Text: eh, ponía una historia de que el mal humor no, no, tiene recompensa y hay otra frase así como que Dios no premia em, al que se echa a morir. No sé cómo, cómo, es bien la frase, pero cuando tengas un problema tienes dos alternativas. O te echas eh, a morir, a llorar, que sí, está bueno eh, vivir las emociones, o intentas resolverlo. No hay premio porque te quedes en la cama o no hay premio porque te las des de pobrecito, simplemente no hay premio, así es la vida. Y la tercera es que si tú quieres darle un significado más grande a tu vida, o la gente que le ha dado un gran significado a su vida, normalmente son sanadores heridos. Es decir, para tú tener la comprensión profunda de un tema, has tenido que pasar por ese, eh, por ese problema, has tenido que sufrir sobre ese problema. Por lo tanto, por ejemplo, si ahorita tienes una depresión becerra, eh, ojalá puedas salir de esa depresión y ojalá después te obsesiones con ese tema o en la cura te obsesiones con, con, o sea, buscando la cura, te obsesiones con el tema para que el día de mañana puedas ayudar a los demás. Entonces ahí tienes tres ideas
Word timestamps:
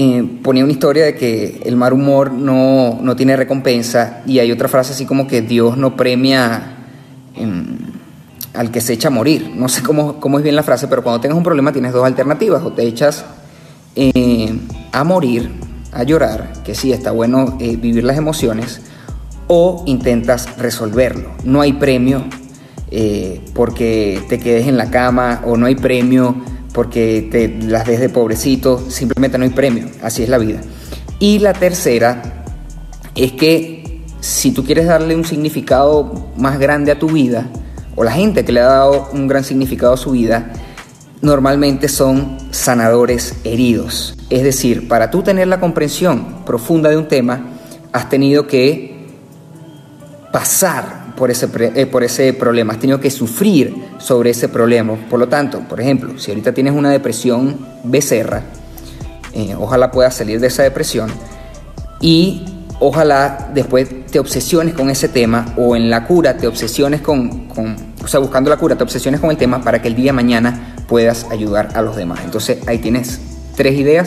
eh, 0.00 0.38
ponía 0.44 0.62
una 0.62 0.72
historia 0.72 1.06
de 1.06 1.16
que 1.16 1.60
el 1.64 1.74
mal 1.74 1.92
humor 1.92 2.30
no, 2.30 3.00
no, 3.02 3.16
tiene 3.16 3.34
recompensa 3.34 4.22
y 4.26 4.38
hay 4.38 4.52
otra 4.52 4.68
frase 4.68 4.92
así 4.92 5.06
como 5.06 5.26
que 5.26 5.42
Dios 5.42 5.76
no 5.76 5.96
premia 5.96 6.76
em, 7.34 7.78
al 8.54 8.70
que 8.70 8.80
se 8.80 8.92
echa 8.92 9.08
a 9.08 9.10
morir. 9.10 9.50
No 9.56 9.68
sé 9.68 9.82
cómo, 9.82 10.20
cómo, 10.20 10.38
es 10.38 10.44
bien 10.44 10.54
la 10.54 10.62
frase, 10.62 10.86
pero 10.86 11.02
cuando 11.02 11.20
tengas 11.20 11.36
un 11.36 11.42
problema 11.42 11.72
tienes 11.72 11.92
dos 11.92 12.06
alternativas. 12.06 12.62
O 12.62 12.72
te 12.72 12.84
echas 12.84 13.24
eh, 13.96 14.56
a 14.92 15.02
morir, 15.02 15.50
a 15.90 16.04
llorar, 16.04 16.52
que 16.64 16.76
sí, 16.76 16.92
está 16.92 17.10
bueno 17.10 17.56
eh, 17.58 17.74
vivir 17.74 18.04
las 18.04 18.18
emociones, 18.18 18.80
o 19.48 19.82
intentas 19.84 20.58
resolverlo. 20.58 21.30
No 21.42 21.60
hay 21.60 21.72
premio 21.72 22.22
porque 23.52 24.22
te 24.28 24.38
quedes 24.38 24.68
en 24.68 24.78
la 24.78 24.90
cama 24.90 25.42
o 25.44 25.56
no 25.56 25.66
hay 25.66 25.74
premio 25.74 26.36
porque 26.72 27.28
te 27.30 27.48
las 27.48 27.86
des 27.86 28.00
de 28.00 28.08
pobrecito, 28.08 28.90
simplemente 28.90 29.38
no 29.38 29.44
hay 29.44 29.50
premio, 29.50 29.88
así 30.02 30.22
es 30.22 30.28
la 30.28 30.38
vida. 30.38 30.60
Y 31.18 31.38
la 31.38 31.52
tercera 31.52 32.44
es 33.14 33.32
que 33.32 34.02
si 34.20 34.52
tú 34.52 34.64
quieres 34.64 34.86
darle 34.86 35.16
un 35.16 35.24
significado 35.24 36.30
más 36.36 36.58
grande 36.58 36.92
a 36.92 36.98
tu 36.98 37.08
vida, 37.08 37.48
o 37.96 38.04
la 38.04 38.12
gente 38.12 38.44
que 38.44 38.52
le 38.52 38.60
ha 38.60 38.66
dado 38.66 39.08
un 39.12 39.26
gran 39.26 39.42
significado 39.42 39.94
a 39.94 39.96
su 39.96 40.12
vida, 40.12 40.52
normalmente 41.20 41.88
son 41.88 42.38
sanadores 42.50 43.34
heridos. 43.44 44.14
Es 44.30 44.42
decir, 44.42 44.86
para 44.88 45.10
tú 45.10 45.22
tener 45.22 45.48
la 45.48 45.58
comprensión 45.58 46.44
profunda 46.44 46.90
de 46.90 46.96
un 46.96 47.08
tema, 47.08 47.40
has 47.92 48.08
tenido 48.08 48.46
que 48.46 49.08
pasar 50.32 51.07
por 51.18 51.30
ese, 51.32 51.48
eh, 51.74 51.86
por 51.86 52.04
ese 52.04 52.32
problema, 52.32 52.72
has 52.72 52.78
tenido 52.78 53.00
que 53.00 53.10
sufrir 53.10 53.74
sobre 53.98 54.30
ese 54.30 54.48
problema. 54.48 54.94
Por 55.10 55.18
lo 55.18 55.28
tanto, 55.28 55.60
por 55.68 55.80
ejemplo, 55.80 56.16
si 56.18 56.30
ahorita 56.30 56.54
tienes 56.54 56.72
una 56.72 56.90
depresión 56.90 57.58
becerra, 57.82 58.44
eh, 59.34 59.54
ojalá 59.58 59.90
puedas 59.90 60.14
salir 60.14 60.38
de 60.38 60.46
esa 60.46 60.62
depresión 60.62 61.10
y 62.00 62.44
ojalá 62.78 63.50
después 63.52 64.06
te 64.06 64.20
obsesiones 64.20 64.74
con 64.74 64.88
ese 64.88 65.08
tema 65.08 65.52
o 65.56 65.74
en 65.74 65.90
la 65.90 66.06
cura 66.06 66.36
te 66.36 66.46
obsesiones 66.46 67.00
con, 67.00 67.48
con, 67.48 67.76
o 68.02 68.06
sea, 68.06 68.20
buscando 68.20 68.48
la 68.48 68.56
cura, 68.56 68.76
te 68.76 68.84
obsesiones 68.84 69.20
con 69.20 69.30
el 69.30 69.36
tema 69.36 69.60
para 69.60 69.82
que 69.82 69.88
el 69.88 69.96
día 69.96 70.06
de 70.06 70.12
mañana 70.12 70.76
puedas 70.86 71.26
ayudar 71.30 71.70
a 71.74 71.82
los 71.82 71.96
demás. 71.96 72.20
Entonces 72.24 72.58
ahí 72.68 72.78
tienes 72.78 73.20
tres 73.56 73.74
ideas 73.74 74.06